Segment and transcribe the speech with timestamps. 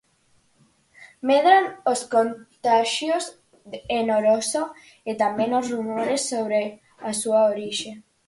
[1.29, 3.23] Medran os contaxios
[3.97, 4.63] en Oroso
[5.09, 6.59] e tamén os rumores sobre
[7.09, 7.91] a súa orixe.